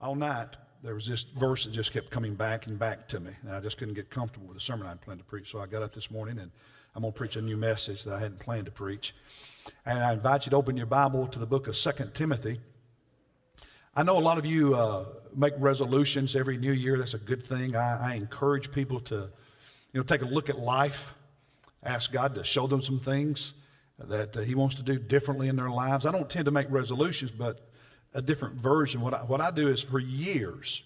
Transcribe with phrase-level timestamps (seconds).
[0.00, 0.48] all night
[0.82, 3.60] there was this verse that just kept coming back and back to me, and I
[3.60, 5.50] just couldn't get comfortable with the sermon I planned to preach.
[5.50, 6.50] So I got up this morning and
[6.94, 9.14] I'm going to preach a new message that I hadn't planned to preach.
[9.84, 12.60] And I invite you to open your Bible to the book of Second Timothy.
[13.94, 16.96] I know a lot of you uh, make resolutions every new year.
[16.96, 17.74] That's a good thing.
[17.74, 19.30] I, I encourage people to,
[19.92, 21.14] you know, take a look at life,
[21.82, 23.52] ask God to show them some things
[23.98, 26.06] that uh, He wants to do differently in their lives.
[26.06, 27.67] I don't tend to make resolutions, but
[28.14, 29.00] a different version.
[29.00, 30.82] What I, what I do is for years,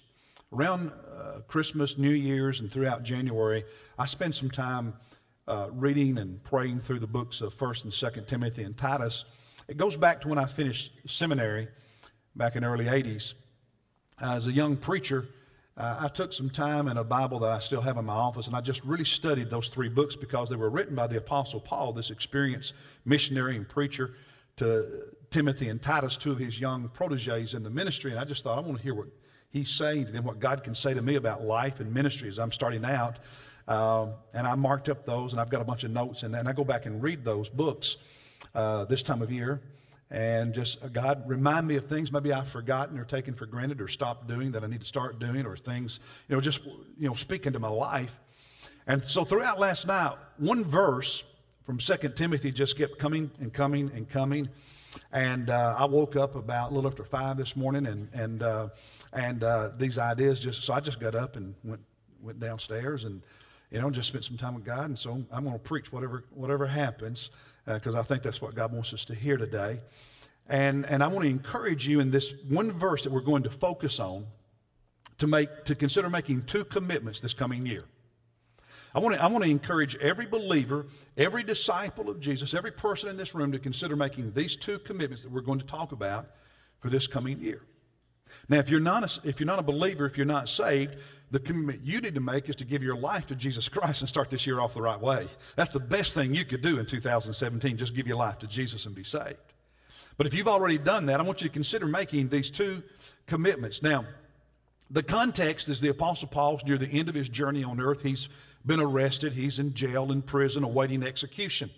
[0.52, 3.64] around uh, Christmas, New Year's, and throughout January,
[3.98, 4.94] I spend some time
[5.48, 9.24] uh, reading and praying through the books of First and Second Timothy and Titus.
[9.68, 11.68] It goes back to when I finished seminary
[12.36, 13.34] back in the early 80s.
[14.20, 15.26] As a young preacher,
[15.76, 18.46] uh, I took some time in a Bible that I still have in my office,
[18.46, 21.60] and I just really studied those three books because they were written by the Apostle
[21.60, 24.14] Paul, this experienced missionary and preacher
[24.58, 28.10] to Timothy and Titus, two of his young proteges in the ministry.
[28.10, 29.08] And I just thought, I want to hear what
[29.50, 32.38] he's saying to them, what God can say to me about life and ministry as
[32.38, 33.18] I'm starting out.
[33.66, 36.48] Um, and I marked up those, and I've got a bunch of notes, and, and
[36.48, 37.96] I go back and read those books
[38.54, 39.60] uh, this time of year.
[40.10, 43.80] And just, uh, God, remind me of things maybe I've forgotten or taken for granted
[43.80, 47.08] or stopped doing that I need to start doing, or things, you know, just, you
[47.08, 48.20] know, speak into my life.
[48.86, 51.24] And so throughout last night, one verse
[51.64, 54.48] from 2 Timothy just kept coming and coming and coming.
[55.12, 58.68] And uh, I woke up about a little after five this morning, and and uh,
[59.12, 61.82] and uh, these ideas just so I just got up and went
[62.22, 63.22] went downstairs and
[63.70, 64.86] you know just spent some time with God.
[64.86, 67.30] And so I'm going to preach whatever whatever happens
[67.66, 69.80] because uh, I think that's what God wants us to hear today.
[70.48, 73.50] And and I want to encourage you in this one verse that we're going to
[73.50, 74.26] focus on
[75.18, 77.84] to make to consider making two commitments this coming year.
[78.94, 83.08] I want, to, I want to encourage every believer, every disciple of Jesus, every person
[83.08, 86.26] in this room to consider making these two commitments that we're going to talk about
[86.80, 87.62] for this coming year.
[88.48, 90.96] Now, if you're not a, if you're not a believer, if you're not saved,
[91.30, 94.08] the commitment you need to make is to give your life to Jesus Christ and
[94.08, 95.26] start this year off the right way.
[95.56, 97.78] That's the best thing you could do in 2017.
[97.78, 99.38] Just give your life to Jesus and be saved.
[100.18, 102.82] But if you've already done that, I want you to consider making these two
[103.26, 103.82] commitments.
[103.82, 104.04] Now,
[104.90, 108.02] the context is the Apostle Paul's near the end of his journey on earth.
[108.02, 108.28] He's
[108.64, 111.70] been arrested, he's in jail, in prison, awaiting execution.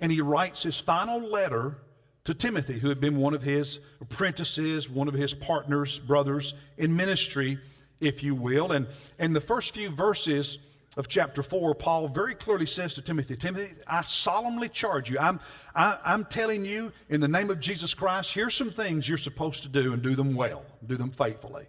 [0.00, 1.76] And he writes his final letter
[2.24, 6.96] to Timothy, who had been one of his apprentices, one of his partners, brothers in
[6.96, 7.58] ministry,
[8.00, 8.72] if you will.
[8.72, 8.86] And
[9.18, 10.58] in the first few verses
[10.96, 15.18] of chapter 4, Paul very clearly says to Timothy, Timothy, I solemnly charge you.
[15.18, 15.40] I'm,
[15.74, 19.08] I, am i am telling you in the name of Jesus Christ, here's some things
[19.08, 21.66] you're supposed to do and do them well, do them faithfully.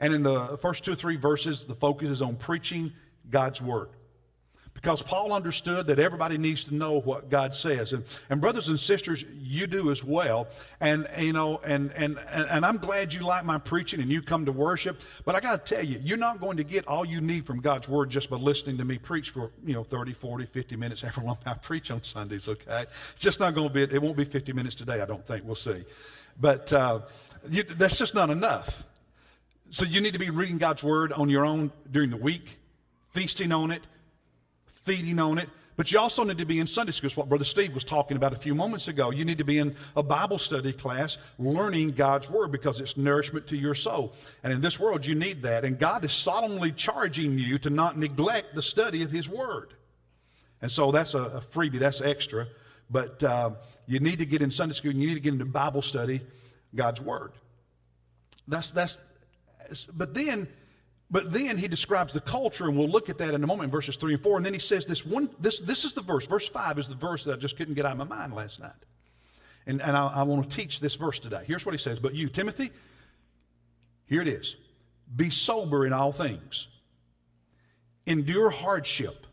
[0.00, 2.92] And in the first two or three verses, the focus is on preaching
[3.30, 3.90] God's word.
[4.72, 7.92] Because Paul understood that everybody needs to know what God says.
[7.92, 10.48] And, and brothers and sisters, you do as well.
[10.80, 14.46] And, you know, and, and, and I'm glad you like my preaching and you come
[14.46, 15.02] to worship.
[15.26, 17.60] But I got to tell you, you're not going to get all you need from
[17.60, 21.02] God's word just by listening to me preach for, you know, 30, 40, 50 minutes,
[21.02, 22.86] however long I preach on Sundays, okay?
[23.12, 25.44] It's just not going to be, it won't be 50 minutes today, I don't think.
[25.44, 25.84] We'll see.
[26.40, 27.00] But uh,
[27.50, 28.86] you, that's just not enough.
[29.72, 32.58] So you need to be reading God's Word on your own during the week,
[33.12, 33.82] feasting on it,
[34.84, 35.48] feeding on it.
[35.76, 37.06] But you also need to be in Sunday school.
[37.06, 39.10] It's what Brother Steve was talking about a few moments ago.
[39.10, 43.46] You need to be in a Bible study class learning God's Word because it's nourishment
[43.46, 44.12] to your soul.
[44.42, 45.64] And in this world, you need that.
[45.64, 49.72] And God is solemnly charging you to not neglect the study of His Word.
[50.60, 52.48] And so that's a, a freebie, that's extra.
[52.90, 53.52] But uh,
[53.86, 56.22] you need to get in Sunday school, you need to get into Bible study,
[56.74, 57.30] God's Word.
[58.48, 58.98] That's, that's,
[59.92, 60.48] but then,
[61.10, 63.70] but then he describes the culture, and we'll look at that in a moment in
[63.70, 64.36] verses 3 and 4.
[64.36, 66.26] And then he says this one, this, this is the verse.
[66.26, 68.60] Verse 5 is the verse that I just couldn't get out of my mind last
[68.60, 68.72] night.
[69.66, 71.42] And, and I, I want to teach this verse today.
[71.46, 71.98] Here's what he says.
[71.98, 72.70] But you, Timothy,
[74.06, 74.56] here it is.
[75.14, 76.66] Be sober in all things.
[78.06, 79.26] Endure hardship.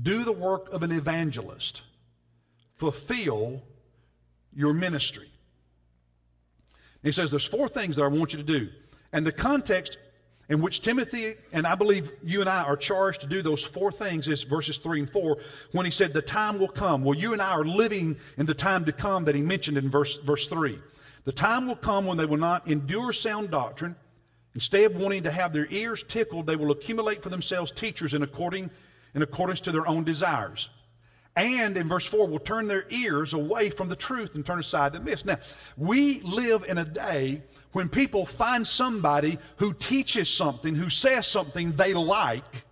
[0.00, 1.82] Do the work of an evangelist.
[2.76, 3.62] Fulfill
[4.54, 5.30] your ministry.
[7.02, 8.70] He says there's four things that I want you to do.
[9.14, 9.96] And the context
[10.48, 13.92] in which Timothy and I believe you and I are charged to do those four
[13.92, 15.38] things is verses 3 and 4
[15.70, 17.04] when he said, The time will come.
[17.04, 19.88] Well, you and I are living in the time to come that he mentioned in
[19.88, 20.80] verse, verse 3.
[21.26, 23.94] The time will come when they will not endure sound doctrine.
[24.56, 28.24] Instead of wanting to have their ears tickled, they will accumulate for themselves teachers in,
[28.24, 28.68] according,
[29.14, 30.68] in accordance to their own desires
[31.36, 34.92] and in verse 4 will turn their ears away from the truth and turn aside
[34.92, 35.24] to myths.
[35.24, 35.38] Now,
[35.76, 37.42] we live in a day
[37.72, 42.64] when people find somebody who teaches something, who says something they like,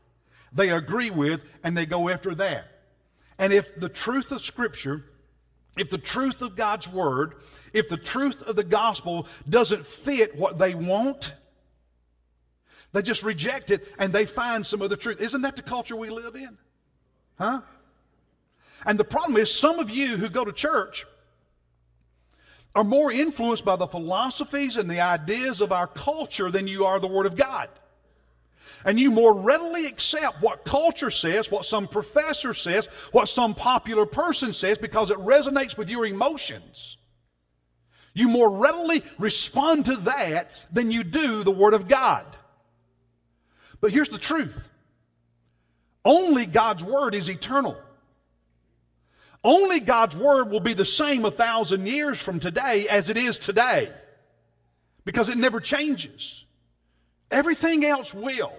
[0.53, 2.67] they agree with, and they go after that.
[3.39, 5.05] And if the truth of Scripture,
[5.77, 7.35] if the truth of God's Word
[7.73, 11.33] if the truth of the gospel doesn't fit what they want,
[12.93, 15.21] they just reject it and they find some other truth.
[15.21, 16.59] Isn't that the culture we live in?
[17.39, 17.63] Huh?
[18.85, 21.07] And the problem is, some of you who go to church
[22.75, 26.99] are more influenced by the philosophies and the ideas of our culture than you are
[26.99, 27.69] the Word of God.
[28.85, 34.07] And you more readily accept what culture says, what some professor says, what some popular
[34.07, 36.97] person says, because it resonates with your emotions.
[38.15, 42.27] You more readily respond to that than you do the Word of God.
[43.81, 44.69] But here's the truth
[46.05, 47.77] only God's Word is eternal.
[49.45, 53.39] Only God's Word will be the same a thousand years from today as it is
[53.39, 53.91] today
[55.05, 56.45] because it never changes.
[57.31, 58.53] Everything else will.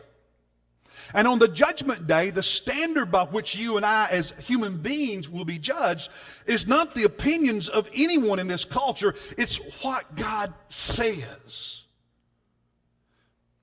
[1.13, 5.29] And on the judgment day, the standard by which you and I, as human beings,
[5.29, 6.09] will be judged
[6.45, 11.81] is not the opinions of anyone in this culture, it's what God says.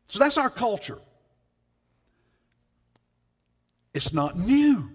[0.09, 0.99] So that's our culture.
[3.95, 4.91] It's not new.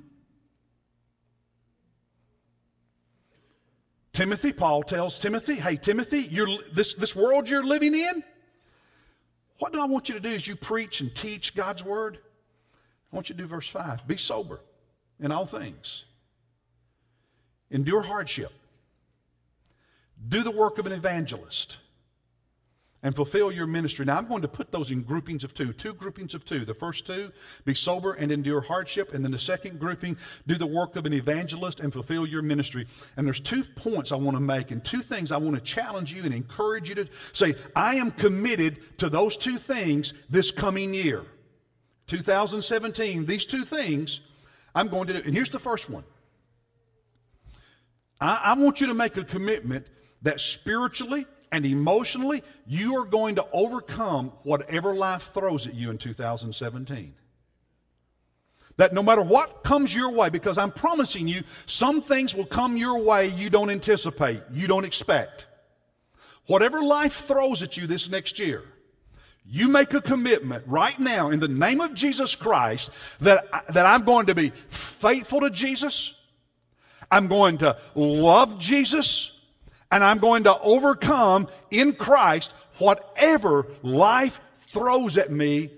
[4.15, 6.29] Timothy, Paul tells Timothy, hey, Timothy,
[6.73, 8.23] this, this world you're living in,
[9.59, 12.17] what do I want you to do as you preach and teach God's word?
[13.11, 14.07] I want you to do verse 5.
[14.07, 14.61] Be sober
[15.19, 16.05] in all things,
[17.69, 18.53] endure hardship,
[20.29, 21.77] do the work of an evangelist
[23.05, 24.03] and fulfill your ministry.
[24.03, 26.65] Now, I'm going to put those in groupings of two, two groupings of two.
[26.65, 27.31] The first two,
[27.63, 29.13] be sober and endure hardship.
[29.13, 30.17] And then the second grouping,
[30.47, 32.87] do the work of an evangelist and fulfill your ministry.
[33.15, 36.11] And there's two points I want to make and two things I want to challenge
[36.11, 40.91] you and encourage you to say, I am committed to those two things this coming
[40.95, 41.21] year.
[42.07, 44.19] 2017, these two things
[44.73, 45.21] I'm going to do.
[45.23, 46.05] And here's the first one.
[48.19, 49.85] I, I want you to make a commitment
[50.23, 55.97] that spiritually and emotionally, you are going to overcome whatever life throws at you in
[55.97, 57.15] 2017.
[58.75, 62.75] That no matter what comes your way, because I'm promising you, some things will come
[62.75, 65.45] your way you don't anticipate, you don't expect.
[66.45, 68.61] Whatever life throws at you this next year,
[69.45, 72.89] you make a commitment right now in the name of Jesus Christ
[73.21, 76.13] that, that I'm going to be faithful to Jesus.
[77.09, 79.31] I'm going to love Jesus
[79.91, 84.39] and I'm going to overcome in Christ whatever life
[84.69, 85.69] throws at me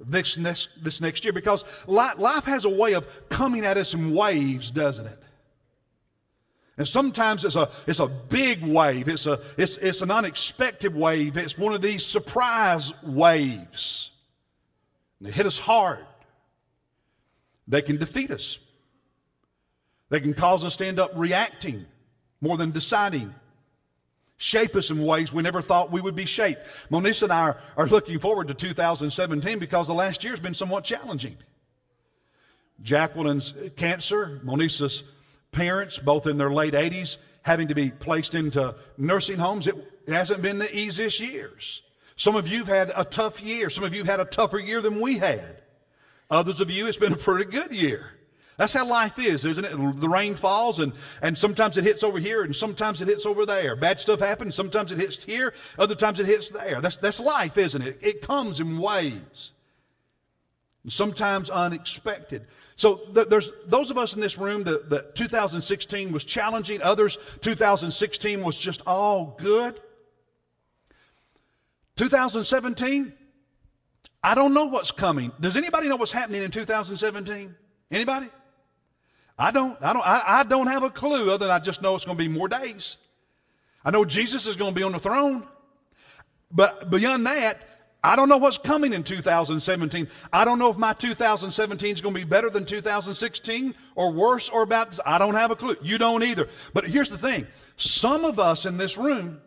[0.00, 1.32] this next, this next year.
[1.32, 5.22] Because life has a way of coming at us in waves, doesn't it?
[6.78, 9.08] And sometimes it's a, it's a big wave.
[9.08, 11.36] It's, a, it's, it's an unexpected wave.
[11.38, 14.10] It's one of these surprise waves.
[15.20, 16.04] They hit us hard.
[17.66, 18.58] They can defeat us.
[20.10, 21.86] They can cause us to end up reacting
[22.40, 23.34] more than deciding
[24.38, 26.66] shape us in ways we never thought we would be shaped.
[26.90, 30.54] Monisa and I are, are looking forward to 2017 because the last year has been
[30.54, 31.36] somewhat challenging.
[32.82, 35.02] Jacqueline's cancer, Monisa's
[35.52, 39.66] parents, both in their late 80s, having to be placed into nursing homes.
[39.66, 39.76] It
[40.08, 41.82] hasn't been the easiest years.
[42.16, 43.70] Some of you have had a tough year.
[43.70, 45.62] Some of you have had a tougher year than we had.
[46.30, 48.10] Others of you, it's been a pretty good year.
[48.56, 50.00] That's how life is, isn't it?
[50.00, 53.44] The rain falls and, and sometimes it hits over here and sometimes it hits over
[53.44, 53.76] there.
[53.76, 54.54] Bad stuff happens.
[54.54, 55.52] Sometimes it hits here.
[55.78, 56.80] Other times it hits there.
[56.80, 57.98] That's, that's life, isn't it?
[58.00, 59.52] It comes in waves.
[60.88, 62.46] Sometimes unexpected.
[62.76, 66.80] So th- there's those of us in this room that, that 2016 was challenging.
[66.80, 69.80] Others, 2016 was just all good.
[71.96, 73.12] 2017,
[74.22, 75.32] I don't know what's coming.
[75.40, 77.54] Does anybody know what's happening in 2017?
[77.90, 78.28] Anybody?
[79.38, 81.94] I don't, I don't, I, I don't have a clue other than I just know
[81.94, 82.96] it's going to be more days.
[83.84, 85.46] I know Jesus is going to be on the throne.
[86.50, 87.62] But beyond that,
[88.02, 90.08] I don't know what's coming in 2017.
[90.32, 94.48] I don't know if my 2017 is going to be better than 2016 or worse
[94.48, 94.98] or about.
[95.04, 95.76] I don't have a clue.
[95.82, 96.48] You don't either.
[96.72, 99.40] But here's the thing: some of us in this room,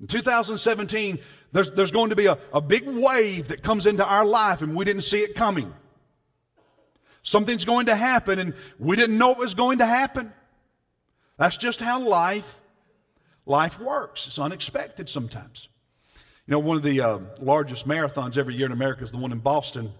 [0.00, 1.18] in 2017,
[1.52, 4.76] there's, there's going to be a, a big wave that comes into our life, and
[4.76, 5.72] we didn't see it coming.
[7.22, 10.32] Something's going to happen, and we didn't know it was going to happen.
[11.36, 12.56] That's just how life
[13.46, 14.26] life works.
[14.26, 15.68] It's unexpected sometimes.
[16.46, 19.32] You know, one of the uh, largest marathons every year in America is the one
[19.32, 19.92] in Boston,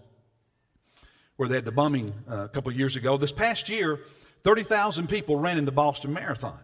[1.35, 3.17] where they had the bombing uh, a couple years ago.
[3.17, 3.99] This past year,
[4.43, 6.59] 30,000 people ran in the Boston Marathon.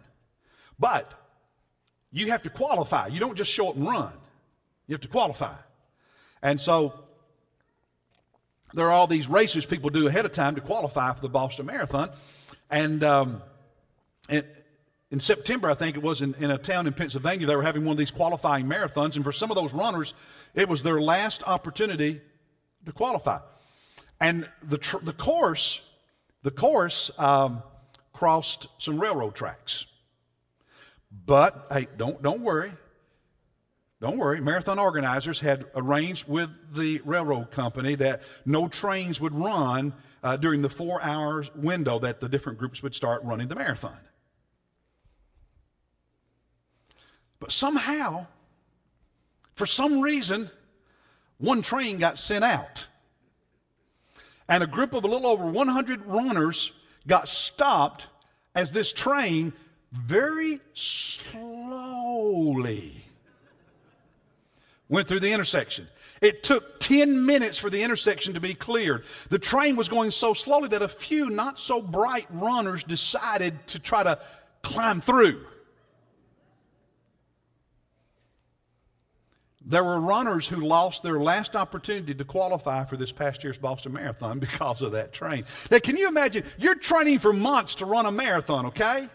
[0.79, 1.11] But
[2.11, 3.07] you have to qualify.
[3.07, 4.13] You don't just show up and run.
[4.87, 5.55] You have to qualify.
[6.41, 6.93] And so
[8.73, 11.65] there are all these races people do ahead of time to qualify for the Boston
[11.65, 12.09] Marathon.
[12.69, 13.41] And, um,
[15.09, 17.85] in September, I think it was, in, in a town in Pennsylvania, they were having
[17.85, 20.13] one of these qualifying marathons, and for some of those runners,
[20.53, 22.19] it was their last opportunity
[22.85, 23.39] to qualify.
[24.19, 25.79] And the, tr- the course,
[26.43, 27.63] the course um,
[28.11, 29.85] crossed some railroad tracks.
[31.25, 32.71] But hey, don't don't worry.
[33.99, 34.39] Don't worry.
[34.41, 40.61] Marathon organizers had arranged with the railroad company that no trains would run uh, during
[40.61, 43.97] the four hours window that the different groups would start running the marathon.
[47.39, 48.27] But somehow,
[49.55, 50.51] for some reason,
[51.39, 52.85] one train got sent out.
[54.47, 56.71] And a group of a little over 100 runners
[57.07, 58.05] got stopped
[58.53, 59.53] as this train
[59.91, 61.65] very slowly
[64.89, 65.87] went through the intersection.
[66.21, 69.03] It took 10 minutes for the intersection to be cleared.
[69.29, 73.79] The train was going so slowly that a few not so bright runners decided to
[73.79, 74.19] try to
[74.63, 75.45] climb through.
[79.69, 83.93] There were runners who lost their last opportunity to qualify for this past year's Boston
[83.93, 85.43] Marathon because of that train.
[85.69, 86.45] Now, can you imagine?
[86.57, 89.07] You're training for months to run a marathon, okay?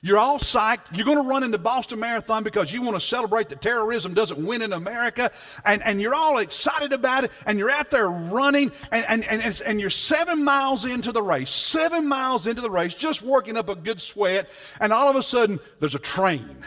[0.00, 0.96] You're all psyched.
[0.96, 4.14] You're going to run in the Boston Marathon because you want to celebrate that terrorism
[4.14, 5.30] doesn't win in America.
[5.64, 7.32] And, and you're all excited about it.
[7.46, 8.72] And you're out there running.
[8.90, 12.94] And, and, and, and you're seven miles into the race, seven miles into the race,
[12.94, 14.48] just working up a good sweat.
[14.80, 16.64] And all of a sudden, there's a train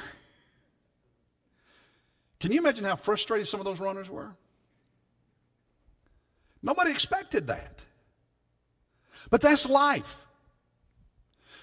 [2.45, 4.31] can you imagine how frustrated some of those runners were?
[6.61, 7.79] Nobody expected that.
[9.29, 10.24] But that's life.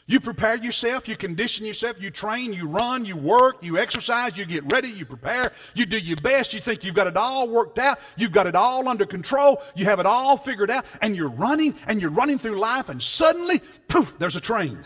[0.07, 4.45] You prepare yourself, you condition yourself, you train, you run, you work, you exercise, you
[4.45, 7.79] get ready, you prepare, you do your best, you think you've got it all worked
[7.79, 11.29] out, you've got it all under control, you have it all figured out, and you're
[11.29, 14.79] running and you're running through life, and suddenly, poof, there's a train.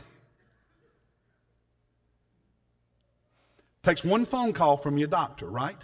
[3.83, 5.77] Takes one phone call from your doctor, right?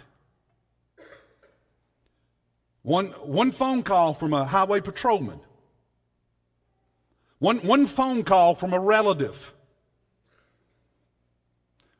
[2.83, 5.39] One, one phone call from a highway patrolman.
[7.43, 9.53] One, one phone call from a relative.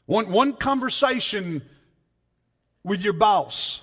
[0.06, 1.64] One, one conversation
[2.82, 3.82] with your boss.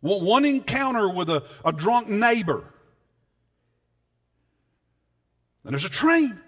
[0.00, 2.64] One encounter with a, a drunk neighbor.
[5.64, 6.40] And there's a train.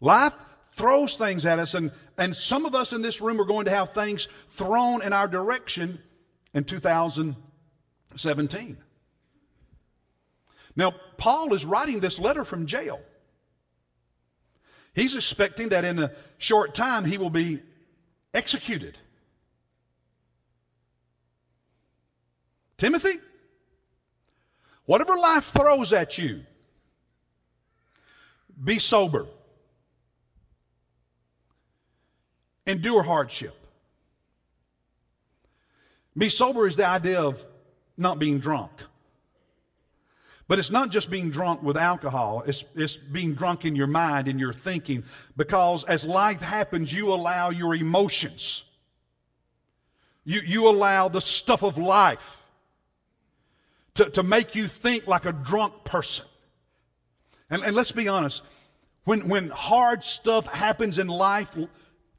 [0.00, 0.32] Life
[0.72, 3.70] throws things at us, and, and some of us in this room are going to
[3.70, 5.98] have things thrown in our direction
[6.54, 8.78] in 2017.
[10.76, 13.00] Now, Paul is writing this letter from jail.
[14.94, 17.60] He's expecting that in a short time he will be
[18.34, 18.96] executed.
[22.78, 23.18] Timothy,
[24.86, 26.42] whatever life throws at you,
[28.62, 29.26] be sober.
[32.66, 33.54] Endure hardship.
[36.16, 37.44] Be sober is the idea of
[37.96, 38.70] not being drunk.
[40.50, 44.26] But it's not just being drunk with alcohol, it's, it's being drunk in your mind,
[44.26, 45.04] in your thinking,
[45.36, 48.64] because as life happens, you allow your emotions.
[50.24, 52.42] You, you allow the stuff of life
[53.94, 56.26] to, to make you think like a drunk person.
[57.48, 58.42] And, and let's be honest,
[59.04, 61.56] when, when hard stuff happens in life,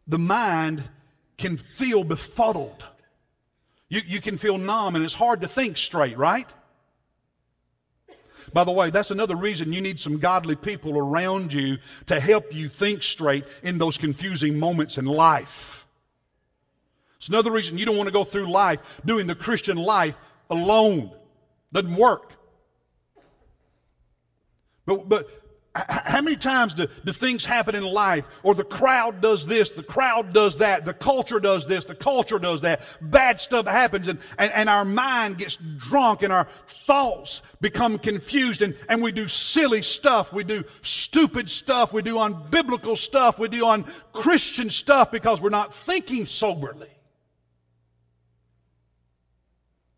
[0.07, 0.81] the mind
[1.37, 2.81] can feel befuddled.
[3.89, 6.47] You, you can feel numb and it's hard to think straight, right?
[8.53, 11.77] By the way, that's another reason you need some godly people around you
[12.07, 15.87] to help you think straight in those confusing moments in life.
[17.17, 20.15] It's another reason you don't want to go through life doing the Christian life
[20.49, 21.11] alone.
[21.71, 22.33] Doesn't work.
[24.85, 25.29] But, but
[25.75, 29.83] how many times do, do things happen in life or the crowd does this the
[29.83, 32.97] crowd does that the culture does this the culture does that?
[33.01, 38.61] Bad stuff happens and, and, and our mind gets drunk and our thoughts become confused
[38.61, 40.33] and, and we do silly stuff.
[40.33, 41.93] We do stupid stuff.
[41.93, 43.39] We do unbiblical stuff.
[43.39, 46.89] We do unchristian stuff because we're not thinking soberly.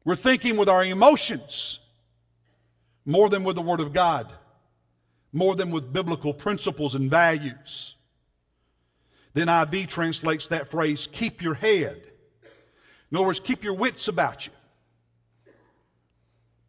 [0.05, 1.79] We're thinking with our emotions
[3.05, 4.31] more than with the word of god
[5.33, 7.95] more than with biblical principles and values.
[9.33, 12.01] The NIV translates that phrase, keep your head.
[13.11, 14.51] In other words, keep your wits about you.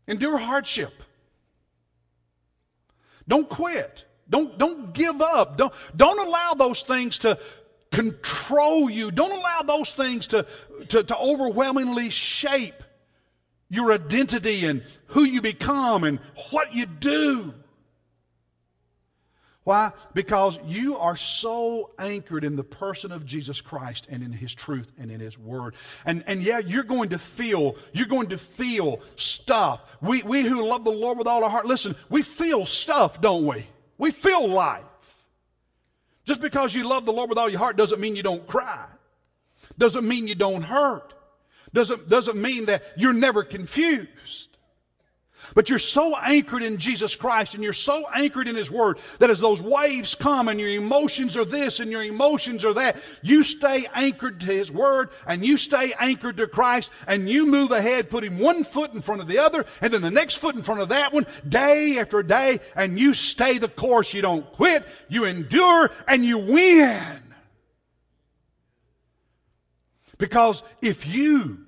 [0.07, 0.93] Endure hardship.
[3.29, 4.05] Don't quit.
[4.29, 5.59] Don't, don't give up.
[5.59, 7.39] Don't, don't allow those things to
[7.93, 9.11] control you.
[9.11, 10.47] Don't allow those things to,
[10.89, 12.83] to, to overwhelmingly shape
[13.69, 16.19] your identity and who you become and
[16.51, 17.55] what you do.
[19.65, 19.93] Why?
[20.13, 24.91] Because you are so anchored in the person of Jesus Christ and in His truth
[24.99, 25.75] and in His Word.
[26.05, 29.81] And, and yeah, you're going to feel, you're going to feel stuff.
[30.03, 33.47] We, we who love the Lord with all our heart, listen, we feel stuff, don't
[33.47, 33.67] we?
[33.97, 34.85] We feel life.
[36.27, 38.87] Just because you love the Lord with all your heart doesn't mean you don't cry.
[39.79, 41.15] Doesn't mean you don't hurt.
[41.73, 44.54] Doesn't, doesn't mean that you're never confused.
[45.55, 49.31] But you're so anchored in Jesus Christ and you're so anchored in His Word that
[49.31, 53.43] as those waves come and your emotions are this and your emotions are that, you
[53.43, 58.11] stay anchored to His Word and you stay anchored to Christ and you move ahead,
[58.11, 60.81] putting one foot in front of the other and then the next foot in front
[60.81, 64.13] of that one, day after day, and you stay the course.
[64.15, 67.23] You don't quit, you endure, and you win.
[70.19, 71.64] Because if you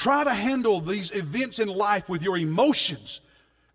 [0.00, 3.20] Try to handle these events in life with your emotions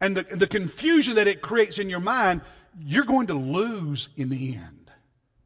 [0.01, 2.41] and the, the confusion that it creates in your mind.
[2.79, 4.89] You're going to lose in the end,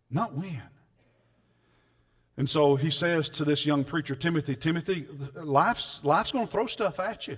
[0.10, 0.62] not win.
[2.38, 5.06] And so he says to this young preacher, Timothy, Timothy,
[5.36, 7.38] life's, life's going to throw stuff at you.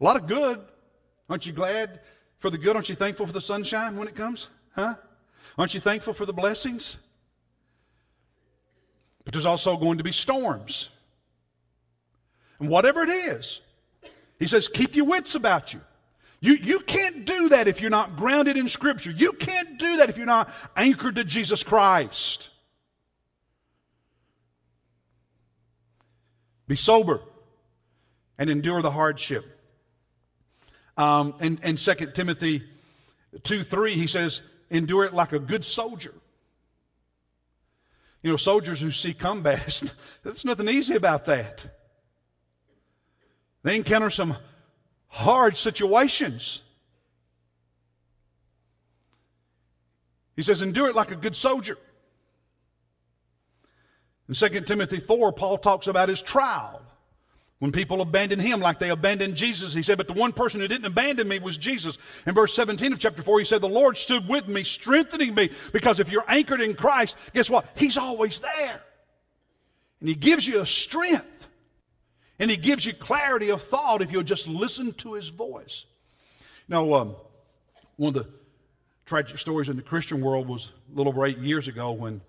[0.00, 0.58] A lot of good.
[1.28, 2.00] Aren't you glad
[2.38, 2.74] for the good?
[2.74, 4.48] Aren't you thankful for the sunshine when it comes?
[4.74, 4.94] Huh?
[5.58, 6.96] Aren't you thankful for the blessings?
[9.26, 10.88] But there's also going to be storms.
[12.58, 13.60] And whatever it is,
[14.38, 15.80] he says, keep your wits about you.
[16.40, 19.10] You, you can't do that if you're not grounded in Scripture.
[19.10, 22.50] You can't do that if you're not anchored to Jesus Christ.
[26.68, 27.20] Be sober
[28.38, 29.44] and endure the hardship.
[30.96, 32.62] Um, and, and 2 Timothy
[33.42, 36.14] 2 3, he says, endure it like a good soldier.
[38.22, 39.82] You know, soldiers who see combat,
[40.22, 41.64] there's nothing easy about that.
[43.66, 44.36] They encounter some
[45.08, 46.60] hard situations.
[50.36, 51.76] He says, endure it like a good soldier.
[54.28, 56.80] In 2 Timothy 4, Paul talks about his trial.
[57.58, 60.68] When people abandoned him like they abandoned Jesus, he said, But the one person who
[60.68, 61.98] didn't abandon me was Jesus.
[62.24, 65.50] In verse 17 of chapter 4, he said, The Lord stood with me, strengthening me,
[65.72, 67.66] because if you're anchored in Christ, guess what?
[67.74, 68.80] He's always there.
[69.98, 71.26] And he gives you a strength.
[72.38, 75.84] And he gives you clarity of thought if you'll just listen to his voice.
[76.68, 77.16] Now, um,
[77.96, 78.30] one of the
[79.06, 82.20] tragic stories in the Christian world was a little over eight years ago when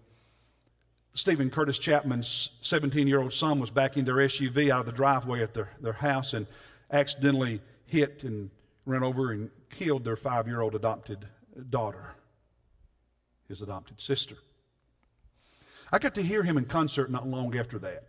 [1.15, 5.41] Steven Curtis Chapman's 17 year old son was backing their SUV out of the driveway
[5.41, 6.46] at their, their house and
[6.91, 8.52] accidentally hit and
[8.86, 11.26] ran over and killed their five year old adopted
[11.70, 12.13] daughter,
[13.48, 14.36] his adopted sister.
[15.91, 18.04] I got to hear him in concert not long after that.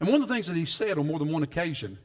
[0.00, 1.98] And one of the things that he said on more than one occasion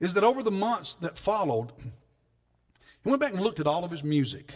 [0.00, 3.90] is that over the months that followed, he went back and looked at all of
[3.90, 4.52] his music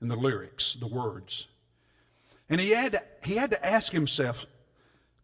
[0.00, 1.46] and the lyrics, the words.
[2.48, 4.44] And he had to, he had to ask himself,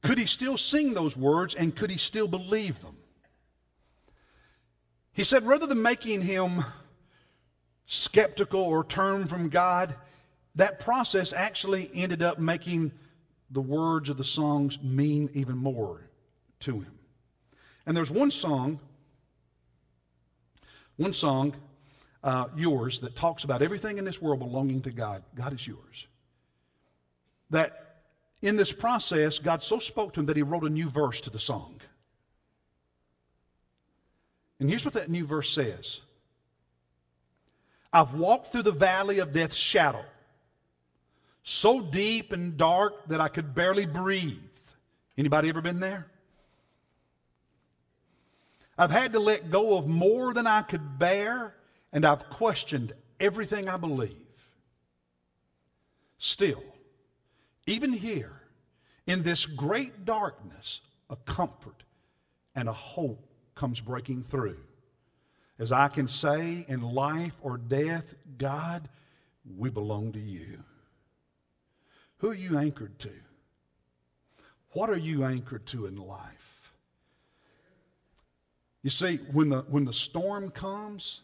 [0.02, 2.96] could he still sing those words and could he still believe them?
[5.14, 6.64] He said, rather than making him
[7.86, 9.96] skeptical or turn from God,
[10.54, 12.92] that process actually ended up making
[13.50, 16.06] the words of the songs mean even more
[16.60, 16.98] to him.
[17.86, 18.80] And there's one song,
[20.96, 21.54] one song,
[22.24, 25.22] uh, yours, that talks about everything in this world belonging to God.
[25.34, 26.06] God is yours.
[27.50, 27.86] That
[28.42, 31.30] in this process, God so spoke to him that he wrote a new verse to
[31.30, 31.80] the song.
[34.58, 36.00] And here's what that new verse says
[37.92, 40.04] I've walked through the valley of death's shadow,
[41.44, 44.40] so deep and dark that I could barely breathe.
[45.16, 46.06] Anybody ever been there?
[48.78, 51.54] I've had to let go of more than I could bear,
[51.92, 54.12] and I've questioned everything I believe.
[56.18, 56.62] Still,
[57.66, 58.40] even here,
[59.06, 61.82] in this great darkness, a comfort
[62.54, 64.58] and a hope comes breaking through.
[65.58, 68.04] As I can say, in life or death,
[68.36, 68.88] God,
[69.56, 70.62] we belong to you.
[72.18, 73.12] Who are you anchored to?
[74.72, 76.45] What are you anchored to in life?
[78.86, 81.20] You see, when the, when the storm comes,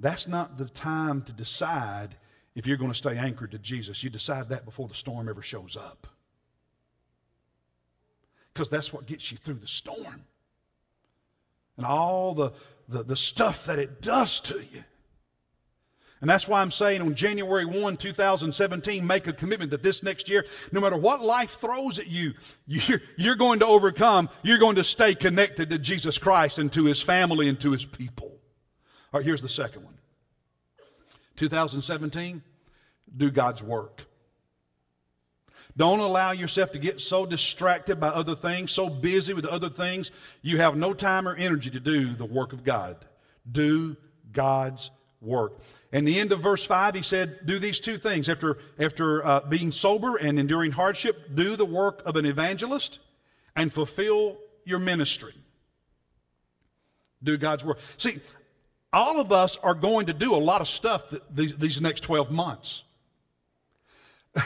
[0.00, 2.08] that's not the time to decide
[2.56, 4.02] if you're going to stay anchored to Jesus.
[4.02, 6.08] You decide that before the storm ever shows up.
[8.52, 10.24] Because that's what gets you through the storm.
[11.76, 12.50] And all the,
[12.88, 14.82] the, the stuff that it does to you.
[16.20, 20.28] And that's why I'm saying on January 1, 2017, make a commitment that this next
[20.28, 22.34] year, no matter what life throws at you,
[22.66, 24.28] you're, you're going to overcome.
[24.42, 27.84] You're going to stay connected to Jesus Christ and to his family and to his
[27.84, 28.32] people.
[29.12, 29.94] All right, here's the second one.
[31.36, 32.42] 2017,
[33.16, 34.02] do God's work.
[35.76, 40.10] Don't allow yourself to get so distracted by other things, so busy with other things,
[40.42, 42.96] you have no time or energy to do the work of God.
[43.50, 43.96] Do
[44.32, 45.60] God's work.
[45.90, 48.28] And the end of verse 5, he said, Do these two things.
[48.28, 52.98] After, after uh, being sober and enduring hardship, do the work of an evangelist
[53.56, 55.34] and fulfill your ministry.
[57.22, 57.78] Do God's work.
[57.96, 58.20] See,
[58.92, 62.30] all of us are going to do a lot of stuff these, these next 12
[62.30, 62.84] months.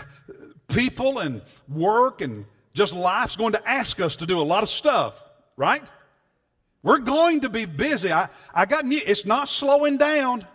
[0.68, 4.68] People and work and just life's going to ask us to do a lot of
[4.68, 5.22] stuff,
[5.56, 5.82] right?
[6.82, 8.12] We're going to be busy.
[8.12, 10.46] I, I got new, it's not slowing down.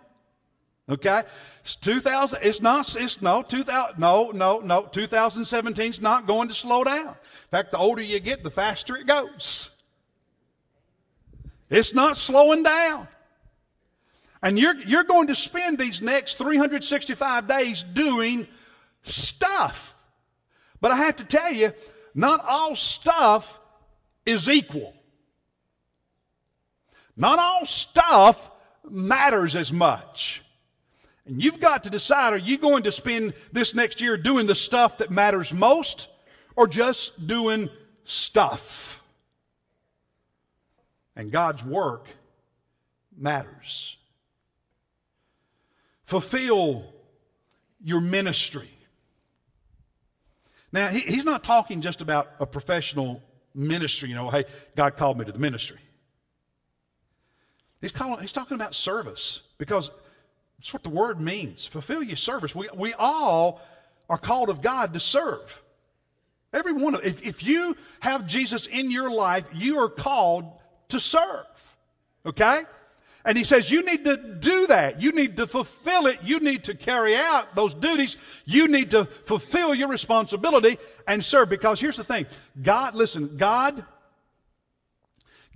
[0.90, 1.24] Okay?
[1.64, 6.54] It's 2000, it's not, it's no, 2000, no, no, no, 2017 is not going to
[6.54, 7.08] slow down.
[7.08, 9.70] In fact, the older you get, the faster it goes.
[11.70, 13.08] It's not slowing down.
[14.42, 18.48] And you're, you're going to spend these next 365 days doing
[19.04, 19.96] stuff.
[20.80, 21.74] But I have to tell you,
[22.14, 23.60] not all stuff
[24.26, 24.94] is equal.
[27.18, 28.52] Not all stuff
[28.90, 30.44] matters as much.
[31.28, 34.56] And you've got to decide are you going to spend this next year doing the
[34.56, 36.08] stuff that matters most
[36.56, 37.70] or just doing
[38.06, 39.04] stuff?
[41.16, 42.08] And God's work
[43.18, 43.98] matters.
[46.06, 46.86] Fulfill
[47.84, 48.70] your ministry.
[50.72, 53.22] Now, he, he's not talking just about a professional
[53.54, 55.80] ministry, you know, hey, God called me to the ministry.
[57.82, 59.92] He's, calling, he's talking about service because
[60.58, 61.66] that's what the word means.
[61.66, 62.56] Fulfill your service.
[62.56, 63.62] We, we all
[64.10, 65.62] are called of God to serve.
[66.54, 70.52] Every one of if, if you have Jesus in your life, you are called
[70.90, 71.46] to serve.
[72.26, 72.62] Okay?
[73.26, 75.02] And he says you need to do that.
[75.02, 76.20] You need to fulfill it.
[76.24, 78.16] You need to carry out those duties.
[78.46, 81.50] You need to fulfill your responsibility and serve.
[81.50, 82.26] Because here's the thing
[82.62, 83.84] God, listen, God,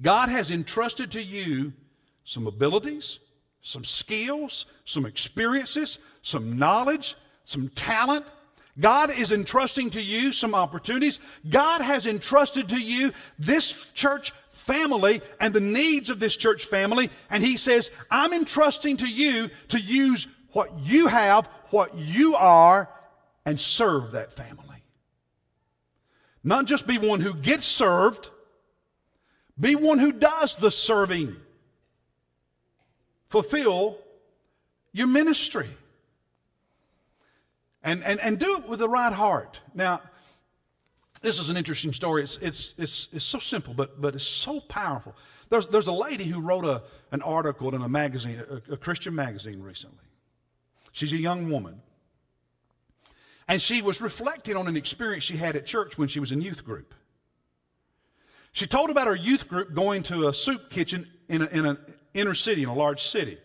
[0.01, 1.71] God has entrusted to you
[2.25, 3.19] some abilities,
[3.61, 8.25] some skills, some experiences, some knowledge, some talent.
[8.79, 11.19] God is entrusting to you some opportunities.
[11.47, 17.09] God has entrusted to you this church family and the needs of this church family.
[17.29, 22.89] And He says, I'm entrusting to you to use what you have, what you are,
[23.45, 24.65] and serve that family.
[26.43, 28.27] Not just be one who gets served,
[29.59, 31.35] be one who does the serving
[33.31, 33.97] fulfill
[34.91, 35.69] your ministry.
[37.83, 39.59] And, and, and do it with the right heart.
[39.73, 40.01] Now,
[41.21, 42.23] this is an interesting story.
[42.23, 45.15] It's, it's, it's, it's so simple, but, but it's so powerful.
[45.49, 49.15] There's, there's a lady who wrote a, an article in a magazine, a, a Christian
[49.15, 50.05] magazine recently.
[50.91, 51.81] She's a young woman.
[53.47, 56.41] And she was reflecting on an experience she had at church when she was in
[56.41, 56.93] youth group.
[58.53, 61.77] She told about her youth group going to a soup kitchen in, a, in an
[62.13, 63.37] inner city, in a large city.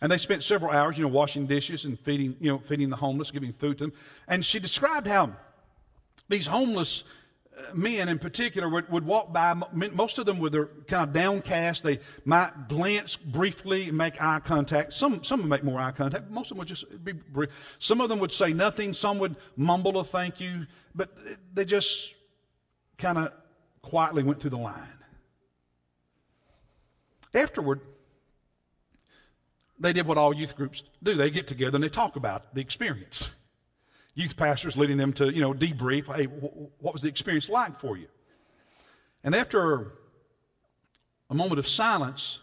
[0.00, 2.96] And they spent several hours, you know, washing dishes and feeding, you know, feeding the
[2.96, 3.92] homeless, giving food to them.
[4.26, 5.32] And she described how
[6.28, 7.04] these homeless
[7.56, 11.14] uh, men in particular would, would walk by, most of them with their kind of
[11.14, 11.84] downcast.
[11.84, 14.94] They might glance briefly and make eye contact.
[14.94, 16.30] Some, some would make more eye contact.
[16.30, 17.76] Most of them would just be brief.
[17.78, 18.94] Some of them would say nothing.
[18.94, 20.66] Some would mumble a thank you.
[20.94, 21.10] But
[21.54, 22.12] they just
[22.98, 23.32] kind of
[23.82, 25.03] quietly went through the line.
[27.34, 27.80] Afterward,
[29.78, 31.14] they did what all youth groups do.
[31.14, 33.32] They get together and they talk about the experience.
[34.14, 36.14] Youth pastors leading them to, you know, debrief.
[36.14, 38.06] Hey, what was the experience like for you?
[39.24, 39.92] And after
[41.28, 42.38] a moment of silence,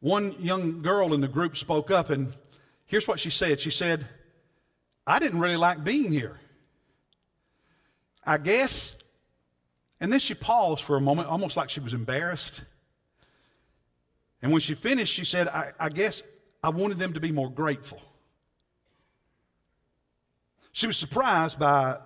[0.00, 2.36] one young girl in the group spoke up, and
[2.84, 3.60] here's what she said.
[3.60, 4.06] She said,
[5.06, 6.38] I didn't really like being here.
[8.24, 8.94] I guess.
[10.00, 12.60] And then she paused for a moment, almost like she was embarrassed.
[14.42, 16.22] And when she finished, she said, I, I guess
[16.62, 18.00] I wanted them to be more grateful.
[20.72, 21.98] She was surprised by,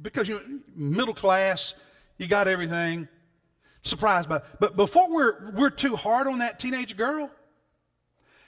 [0.00, 1.74] because you middle class,
[2.18, 3.08] you got everything.
[3.82, 7.30] Surprised by, but before we're we're too hard on that teenage girl,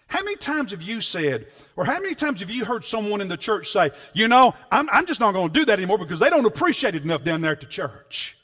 [0.08, 3.28] how many times have you said, or how many times have you heard someone in
[3.28, 6.18] the church say, you know, I'm, I'm just not going to do that anymore because
[6.18, 8.37] they don't appreciate it enough down there at the church?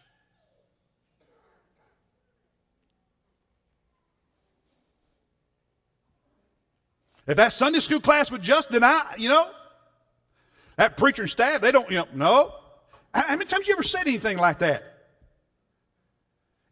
[7.26, 9.48] If that Sunday school class would just, I, you know,
[10.76, 12.54] that preacher and staff, they don't, you know, no.
[13.14, 14.82] How many times you ever said anything like that?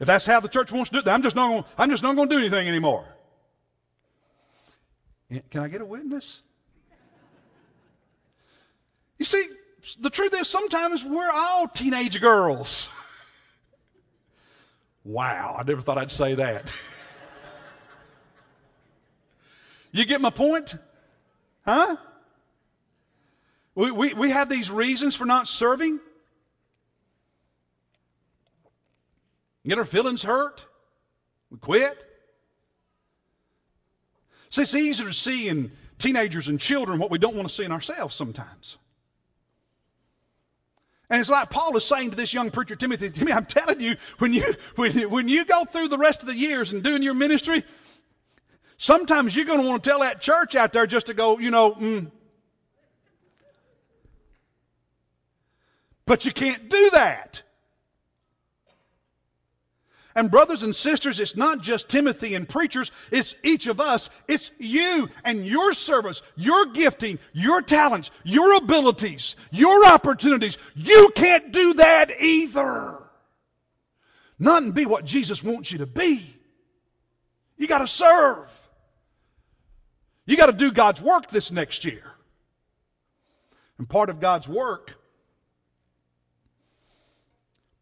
[0.01, 2.03] If that's how the church wants to do it, I'm just not going, I'm just
[2.03, 3.05] not going to do anything anymore.
[5.31, 6.43] Eh, can I get a witness?
[9.19, 9.47] You see,
[10.01, 12.89] the truth is sometimes we're all teenage girls.
[15.05, 16.73] wow, I never thought I'd say that.
[19.93, 20.75] you get my point?
[21.65, 21.97] Huh?
[23.75, 26.01] We, we, we have these reasons for not serving.
[29.67, 30.65] Get our feelings hurt.
[31.51, 31.97] We quit.
[34.51, 37.65] See, it's easier to see in teenagers and children what we don't want to see
[37.65, 38.77] in ourselves sometimes.
[41.09, 43.97] And it's like Paul is saying to this young preacher, Timothy, Timothy, I'm telling you,
[44.19, 47.03] when you, when, you, when you go through the rest of the years and doing
[47.03, 47.65] your ministry,
[48.83, 51.51] sometimes you're going to want to tell that church out there just to go, you
[51.51, 52.11] know, mm.
[56.05, 57.43] But you can't do that.
[60.15, 64.11] And brothers and sisters, it's not just Timothy and preachers, it's each of us.
[64.29, 70.59] It's you and your service, your gifting, your talents, your abilities, your opportunities.
[70.75, 72.99] You can't do that either.
[74.39, 76.21] Not and be what Jesus wants you to be.
[77.57, 78.51] You got to serve.
[80.27, 82.05] You got to do God's work this next year.
[83.79, 84.93] And part of God's work,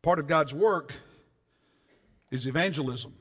[0.02, 0.94] part of God's work
[2.30, 3.12] is evangelism.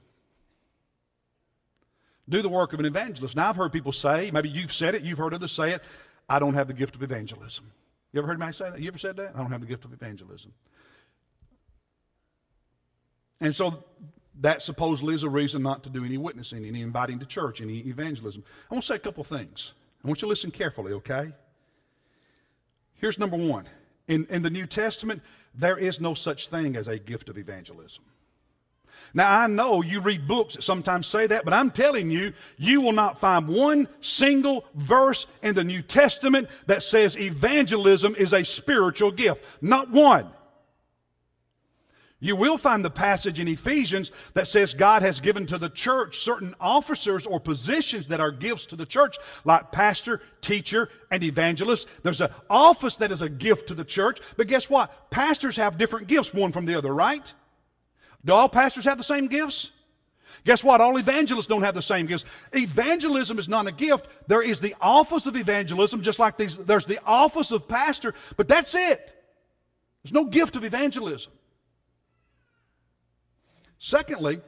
[2.30, 3.36] Do the work of an evangelist.
[3.36, 5.84] Now, I've heard people say, maybe you've said it, you've heard others say it,
[6.30, 7.66] I don't have the gift of evangelism.
[8.14, 8.80] You ever heard anybody say that?
[8.80, 9.36] You ever said that?
[9.36, 10.54] I don't have the gift of evangelism.
[13.42, 13.84] And so
[14.40, 17.80] that supposedly is a reason not to do any witnessing, any inviting to church, any
[17.80, 18.44] evangelism.
[18.70, 19.74] I want to say a couple things.
[20.04, 21.32] I want you to listen carefully, okay?
[22.96, 23.66] Here's number one.
[24.08, 25.22] In, in the New Testament,
[25.56, 28.04] there is no such thing as a gift of evangelism.
[29.14, 32.82] Now, I know you read books that sometimes say that, but I'm telling you, you
[32.82, 38.44] will not find one single verse in the New Testament that says evangelism is a
[38.44, 39.44] spiritual gift.
[39.62, 40.30] Not one.
[42.22, 46.20] You will find the passage in Ephesians that says God has given to the church
[46.20, 51.88] certain officers or positions that are gifts to the church, like pastor, teacher, and evangelist.
[52.04, 55.10] There's an office that is a gift to the church, but guess what?
[55.10, 57.24] Pastors have different gifts, one from the other, right?
[58.26, 59.70] Do all pastors have the same gifts?
[60.44, 60.82] Guess what?
[60.82, 62.26] All evangelists don't have the same gifts.
[62.54, 64.08] Evangelism is not a gift.
[64.28, 68.50] There is the office of evangelism, just like these, there's the office of pastor, but
[68.50, 69.00] that's it.
[70.04, 71.32] There's no gift of evangelism.
[73.80, 74.42] Secondly,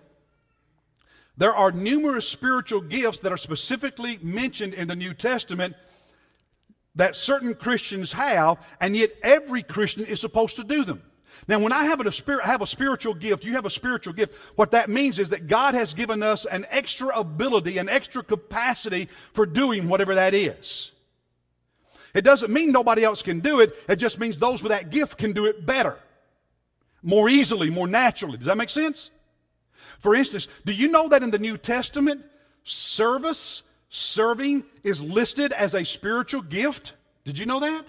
[1.38, 5.76] there are numerous spiritual gifts that are specifically mentioned in the New Testament
[6.96, 11.02] that certain Christians have, and yet every Christian is supposed to do them.
[11.48, 14.72] Now, when I have a, have a spiritual gift, you have a spiritual gift, what
[14.72, 19.46] that means is that God has given us an extra ability, an extra capacity for
[19.46, 20.91] doing whatever that is.
[22.13, 23.74] It doesn't mean nobody else can do it.
[23.88, 25.98] It just means those with that gift can do it better,
[27.02, 28.38] more easily, more naturally.
[28.38, 29.10] Does that make sense?
[30.02, 32.24] For instance, do you know that in the New Testament,
[32.64, 36.94] service, serving, is listed as a spiritual gift?
[37.26, 37.86] Did you know that?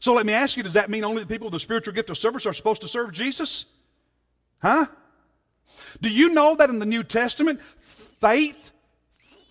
[0.00, 2.10] So let me ask you, does that mean only the people with the spiritual gift
[2.10, 3.64] of service are supposed to serve Jesus?
[4.60, 4.86] Huh?
[6.00, 7.60] Do you know that in the New Testament,
[8.20, 8.71] faith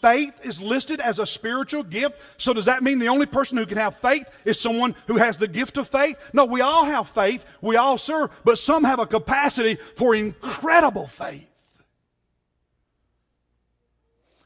[0.01, 2.19] faith is listed as a spiritual gift.
[2.37, 5.37] So does that mean the only person who can have faith is someone who has
[5.37, 6.17] the gift of faith?
[6.33, 7.45] No, we all have faith.
[7.61, 11.47] We all serve, but some have a capacity for incredible faith.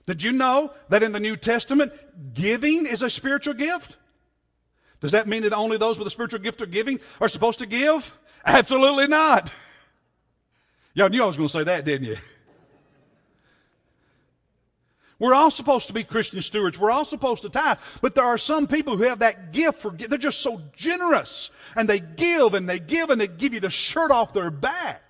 [0.05, 1.91] Did you know that in the New Testament,
[2.33, 3.97] giving is a spiritual gift?
[5.01, 7.65] Does that mean that only those with a spiritual gift of giving are supposed to
[7.65, 8.15] give?
[8.45, 9.51] Absolutely not.
[10.93, 12.17] Y'all knew I was going to say that, didn't you?
[15.17, 16.78] We're all supposed to be Christian stewards.
[16.78, 17.80] We're all supposed to tithe.
[18.01, 21.49] But there are some people who have that gift for, they're just so generous.
[21.75, 25.01] And they give and they give and they give you the shirt off their back.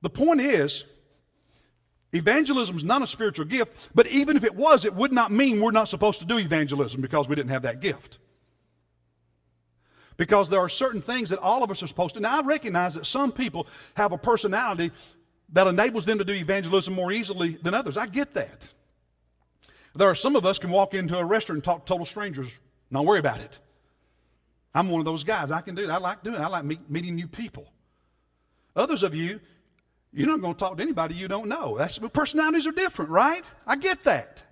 [0.00, 0.84] The point is,
[2.14, 5.60] Evangelism is not a spiritual gift, but even if it was, it would not mean
[5.60, 8.18] we're not supposed to do evangelism because we didn't have that gift.
[10.16, 12.20] Because there are certain things that all of us are supposed to.
[12.20, 14.92] Now, I recognize that some people have a personality
[15.52, 17.96] that enables them to do evangelism more easily than others.
[17.96, 18.62] I get that.
[19.94, 22.50] There are some of us can walk into a restaurant and talk to total strangers,
[22.90, 23.58] not worry about it.
[24.74, 25.52] I'm one of those guys.
[25.52, 25.92] I can do that.
[25.92, 26.40] I like doing it.
[26.40, 27.66] I like meet, meeting new people.
[28.74, 29.40] Others of you,
[30.12, 31.76] you're not going to talk to anybody you don't know.
[31.78, 33.44] That's, personalities are different, right?
[33.66, 34.42] I get that.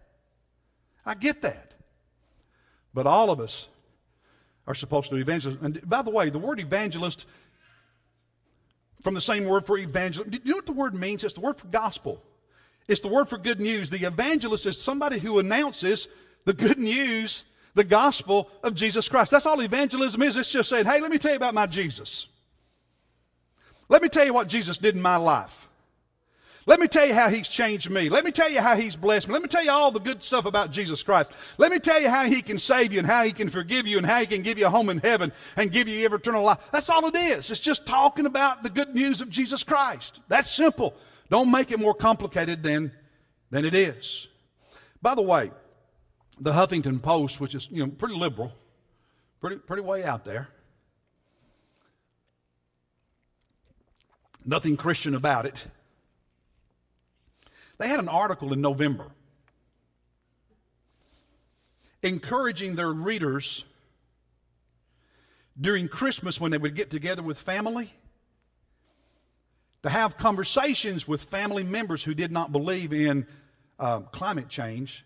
[1.04, 1.74] I get that.
[2.94, 3.66] But all of us
[4.66, 5.58] are supposed to be evangelists.
[5.62, 7.26] And by the way, the word evangelist,
[9.02, 11.24] from the same word for evangelist, do you know what the word means?
[11.24, 12.22] It's the word for gospel.
[12.88, 13.90] It's the word for good news.
[13.90, 16.08] The evangelist is somebody who announces
[16.44, 19.30] the good news, the gospel of Jesus Christ.
[19.30, 20.36] That's all evangelism is.
[20.36, 22.26] It's just saying, hey, let me tell you about my Jesus.
[23.88, 25.61] Let me tell you what Jesus did in my life.
[26.64, 28.08] Let me tell you how he's changed me.
[28.08, 29.32] Let me tell you how he's blessed me.
[29.32, 31.32] Let me tell you all the good stuff about Jesus Christ.
[31.58, 33.98] Let me tell you how he can save you and how he can forgive you
[33.98, 36.70] and how he can give you a home in heaven and give you eternal life.
[36.70, 37.50] That's all it is.
[37.50, 40.20] It's just talking about the good news of Jesus Christ.
[40.28, 40.94] That's simple.
[41.30, 42.92] Don't make it more complicated than,
[43.50, 44.28] than it is.
[45.00, 45.50] By the way,
[46.40, 48.52] the Huffington Post, which is you know pretty liberal,
[49.40, 50.48] pretty pretty way out there.
[54.44, 55.66] Nothing Christian about it.
[57.78, 59.06] They had an article in November
[62.02, 63.64] encouraging their readers
[65.60, 67.92] during Christmas when they would get together with family
[69.82, 73.26] to have conversations with family members who did not believe in
[73.78, 75.04] uh, climate change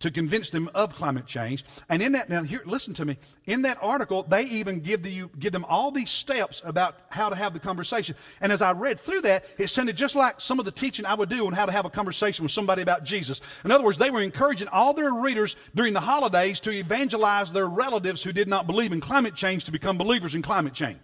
[0.00, 1.64] to convince them of climate change.
[1.88, 3.16] And in that, now here, listen to me.
[3.46, 7.28] In that article, they even give, the, you give them all these steps about how
[7.28, 8.16] to have the conversation.
[8.40, 11.14] And as I read through that, it sounded just like some of the teaching I
[11.14, 13.40] would do on how to have a conversation with somebody about Jesus.
[13.64, 17.68] In other words, they were encouraging all their readers during the holidays to evangelize their
[17.68, 20.98] relatives who did not believe in climate change to become believers in climate change.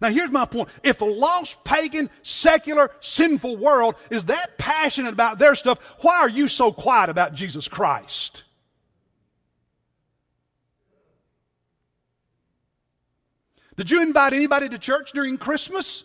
[0.00, 0.70] Now, here's my point.
[0.82, 6.28] If a lost, pagan, secular, sinful world is that passionate about their stuff, why are
[6.28, 8.44] you so quiet about Jesus Christ?
[13.76, 16.04] Did you invite anybody to church during Christmas?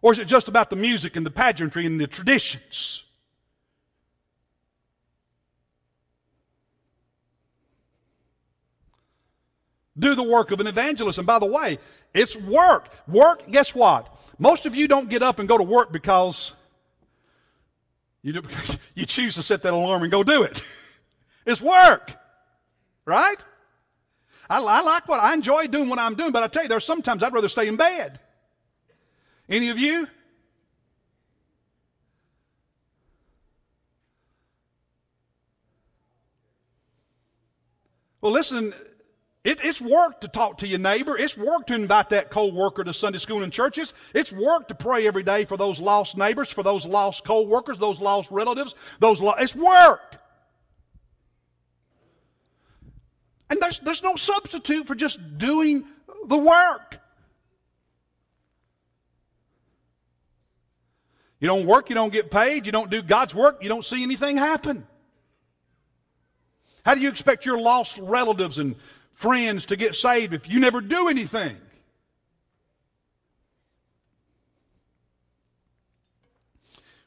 [0.00, 3.02] Or is it just about the music and the pageantry and the traditions?
[9.98, 11.18] Do the work of an evangelist.
[11.18, 11.78] And by the way,
[12.14, 12.88] it's work.
[13.06, 14.14] Work, guess what?
[14.38, 16.52] Most of you don't get up and go to work because
[18.22, 20.62] you, do, because you choose to set that alarm and go do it.
[21.46, 22.12] It's work.
[23.06, 23.38] Right?
[24.50, 26.84] I, I like what I enjoy doing what I'm doing, but I tell you, there's
[26.84, 28.20] sometimes I'd rather stay in bed.
[29.48, 30.06] Any of you?
[38.20, 38.74] Well, listen,
[39.48, 41.16] it, it's work to talk to your neighbor.
[41.16, 43.94] It's work to invite that co-worker to Sunday school and churches.
[44.14, 47.98] It's work to pray every day for those lost neighbors, for those lost co-workers, those
[47.98, 48.74] lost relatives.
[48.98, 50.16] Those lo- it's work.
[53.48, 55.86] And there's, there's no substitute for just doing
[56.26, 57.00] the work.
[61.40, 64.02] You don't work, you don't get paid, you don't do God's work, you don't see
[64.02, 64.86] anything happen.
[66.84, 68.76] How do you expect your lost relatives and
[69.18, 71.56] friends to get saved if you never do anything?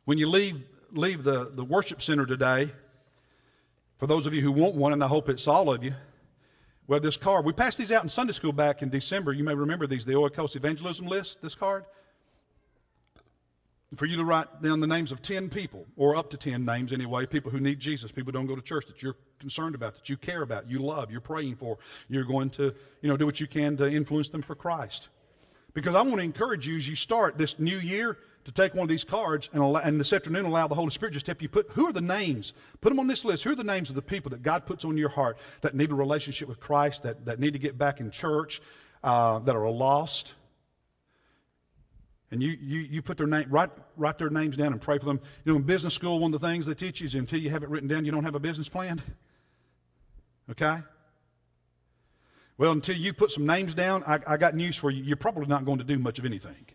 [0.04, 2.70] When you leave, leave the, the worship center today,
[3.98, 5.94] for those of you who want one, and I hope it's all of you,
[6.88, 9.32] well, this card, we passed these out in Sunday school back in December.
[9.32, 11.86] You may remember these, the Oikos Evangelism List, this card
[13.96, 16.94] for you to write down the names of 10 people, or up to 10 names
[16.94, 20.08] anyway, people who need Jesus, people don't go to church that you're concerned about, that
[20.08, 21.78] you care about, you love, you're praying for.
[22.08, 25.10] You're going to, you know, do what you can to influence them for Christ.
[25.74, 28.84] Because I want to encourage you as you start this new year to take one
[28.84, 31.50] of these cards and, allow, and this afternoon allow the Holy Spirit just help you
[31.50, 32.54] put who are the names?
[32.80, 33.44] Put them on this list.
[33.44, 35.92] Who are the names of the people that God puts on your heart that need
[35.92, 38.62] a relationship with Christ, that, that need to get back in church,
[39.04, 40.34] uh, that are lost?
[42.32, 45.06] And you, you, you put their name, write, write their names down and pray for
[45.06, 45.20] them.
[45.44, 47.50] You know, in business school, one of the things they teach you is until you
[47.50, 49.02] have it written down, you don't have a business plan.
[50.50, 50.80] Okay?
[52.58, 55.02] Well, until you put some names down, I, I got news for you.
[55.02, 56.66] You're probably not going to do much of anything.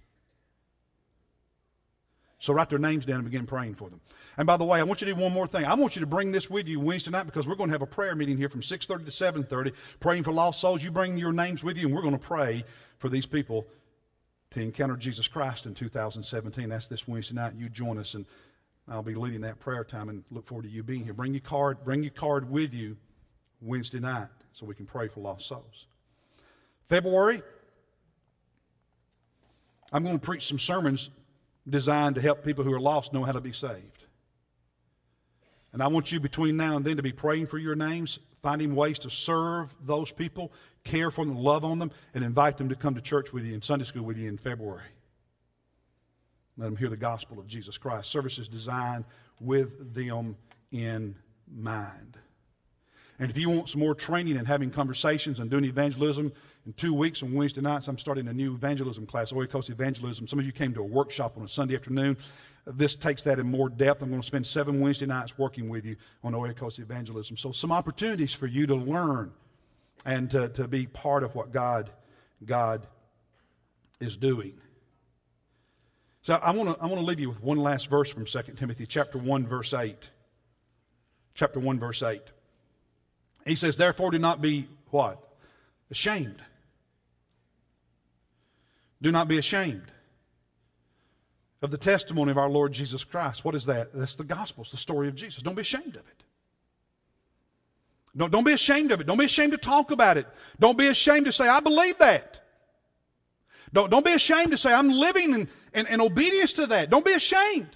[2.38, 4.00] So write their names down and begin praying for them.
[4.36, 5.64] And by the way, I want you to do one more thing.
[5.64, 7.82] I want you to bring this with you Wednesday night because we're going to have
[7.82, 10.82] a prayer meeting here from 6:30 to 7:30, praying for lost souls.
[10.82, 12.64] You bring your names with you, and we're going to pray
[12.98, 13.66] for these people
[14.56, 16.70] to encounter Jesus Christ in 2017.
[16.70, 17.52] That's this Wednesday night.
[17.58, 18.24] You join us, and
[18.88, 21.12] I'll be leading that prayer time and look forward to you being here.
[21.12, 22.96] Bring your card, bring your card with you
[23.60, 25.86] Wednesday night so we can pray for lost souls.
[26.88, 27.42] February,
[29.92, 31.10] I'm going to preach some sermons
[31.68, 34.04] designed to help people who are lost know how to be saved.
[35.74, 38.76] And I want you between now and then to be praying for your names, finding
[38.76, 40.52] ways to serve those people,
[40.84, 43.52] care for them, love on them, and invite them to come to church with you
[43.52, 44.86] in Sunday school with you in February.
[46.56, 48.08] Let them hear the gospel of Jesus Christ.
[48.08, 49.04] Services designed
[49.40, 50.36] with them
[50.70, 51.16] in
[51.52, 52.16] mind.
[53.18, 56.32] And if you want some more training and having conversations and doing evangelism,
[56.66, 60.28] in two weeks on Wednesday nights, I'm starting a new evangelism class, Oikos Evangelism.
[60.28, 62.16] Some of you came to a workshop on a Sunday afternoon.
[62.66, 64.02] This takes that in more depth.
[64.02, 67.36] I'm going to spend seven Wednesday nights working with you on Oikos Evangelism.
[67.36, 69.32] So some opportunities for you to learn
[70.04, 71.90] and to, to be part of what God,
[72.44, 72.84] God
[74.00, 74.54] is doing.
[76.22, 78.42] So I want to I want to leave you with one last verse from 2
[78.56, 79.96] Timothy chapter 1 verse 8.
[81.34, 82.20] Chapter 1 verse 8.
[83.46, 85.22] He says, "Therefore do not be what?
[85.88, 86.42] Ashamed.
[89.00, 89.84] Do not be ashamed
[91.62, 93.44] of the testimony of our Lord Jesus Christ.
[93.44, 93.92] What is that?
[93.92, 94.62] That's the gospel.
[94.62, 95.42] It's the story of Jesus.
[95.42, 96.22] Don't be ashamed of it.
[98.16, 99.06] Don't, don't be ashamed of it.
[99.06, 100.26] Don't be ashamed to talk about it.
[100.58, 102.40] Don't be ashamed to say, I believe that.
[103.72, 106.88] Don't, don't be ashamed to say, I'm living in, in, in obedience to that.
[106.88, 107.68] Don't be ashamed.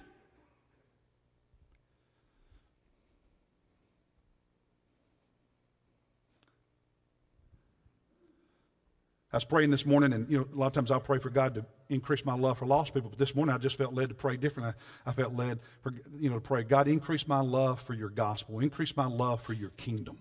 [9.33, 11.29] I was praying this morning, and you know, a lot of times I'll pray for
[11.29, 13.09] God to increase my love for lost people.
[13.09, 14.73] But this morning I just felt led to pray differently.
[15.05, 18.09] I, I felt led for you know to pray, God, increase my love for your
[18.09, 20.17] gospel, increase my love for your kingdom.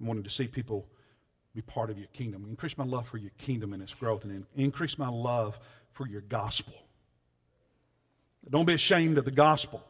[0.00, 0.86] I'm wanting to see people
[1.54, 2.44] be part of your kingdom.
[2.48, 5.58] Increase my love for your kingdom and its growth, and increase my love
[5.92, 6.74] for your gospel.
[8.50, 9.82] Don't be ashamed of the gospel.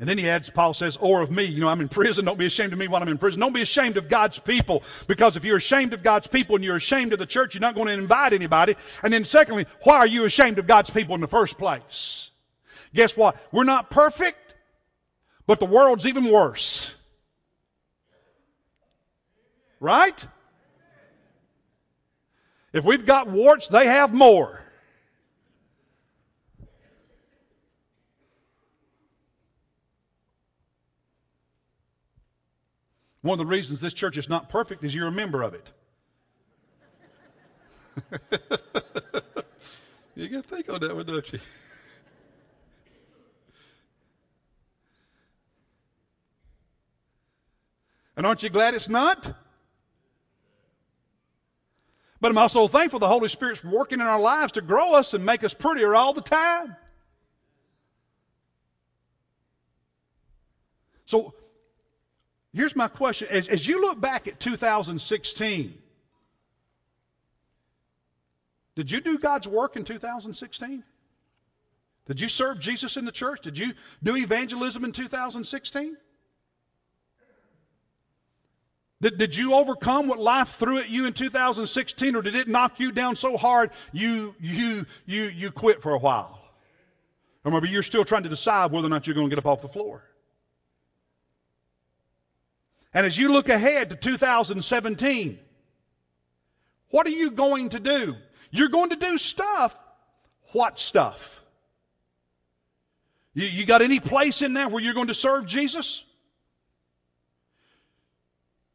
[0.00, 1.44] And then he adds, Paul says, or of me.
[1.44, 2.24] You know, I'm in prison.
[2.24, 3.40] Don't be ashamed of me while I'm in prison.
[3.40, 4.84] Don't be ashamed of God's people.
[5.08, 7.74] Because if you're ashamed of God's people and you're ashamed of the church, you're not
[7.74, 8.76] going to invite anybody.
[9.02, 12.30] And then secondly, why are you ashamed of God's people in the first place?
[12.94, 13.36] Guess what?
[13.50, 14.38] We're not perfect,
[15.46, 16.94] but the world's even worse.
[19.80, 20.26] Right?
[22.72, 24.60] If we've got warts, they have more.
[33.28, 35.66] One of the reasons this church is not perfect is you're a member of it.
[40.14, 41.38] you got to think on that one, don't you?
[48.16, 49.30] And aren't you glad it's not?
[52.22, 55.26] But I'm also thankful the Holy Spirit's working in our lives to grow us and
[55.26, 56.76] make us prettier all the time.
[61.04, 61.34] So
[62.52, 63.28] here's my question.
[63.30, 65.78] As, as you look back at 2016,
[68.76, 70.84] did you do God's work in 2016?
[72.06, 73.42] Did you serve Jesus in the church?
[73.42, 73.72] Did you
[74.02, 75.96] do evangelism in 2016?
[79.00, 82.80] Did, did you overcome what life threw at you in 2016, or did it knock
[82.80, 86.42] you down so hard you, you, you, you quit for a while?
[87.44, 89.46] Or maybe you're still trying to decide whether or not you're going to get up
[89.46, 90.02] off the floor.
[92.94, 95.38] And as you look ahead to 2017,
[96.90, 98.16] what are you going to do?
[98.50, 99.76] You're going to do stuff.
[100.52, 101.42] What stuff?
[103.34, 106.02] You, you got any place in there where you're going to serve Jesus?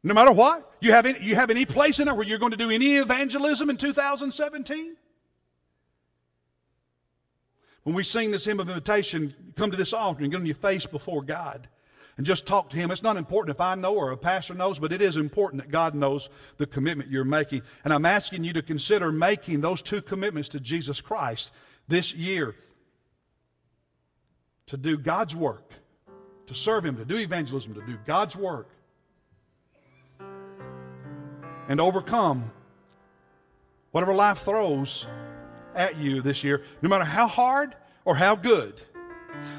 [0.04, 0.70] No matter what?
[0.80, 2.96] You have, any, you have any place in there where you're going to do any
[2.96, 4.96] evangelism in 2017?
[7.82, 10.54] When we sing this hymn of invitation, come to this altar and get on your
[10.54, 11.68] face before God
[12.16, 12.90] and just talk to Him.
[12.90, 15.70] It's not important if I know or a pastor knows, but it is important that
[15.70, 17.62] God knows the commitment you're making.
[17.84, 21.50] And I'm asking you to consider making those two commitments to Jesus Christ
[21.88, 22.54] this year
[24.68, 25.70] to do God's work,
[26.46, 28.68] to serve Him, to do evangelism, to do God's work
[31.68, 32.50] and overcome
[33.90, 35.06] whatever life throws
[35.74, 38.74] at you this year, no matter how hard or how good.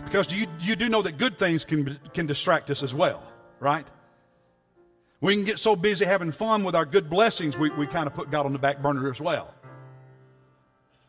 [0.04, 3.24] Because you, you do know that good things can, can distract us as well,
[3.60, 3.86] right?
[5.22, 8.14] We can get so busy having fun with our good blessings, we, we kind of
[8.14, 9.54] put God on the back burner as well.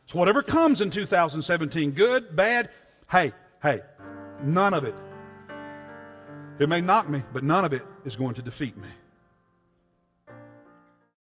[0.07, 2.71] So, whatever comes in 2017, good, bad,
[3.11, 3.81] hey, hey,
[4.43, 4.95] none of it.
[6.59, 8.89] It may knock me, but none of it is going to defeat me.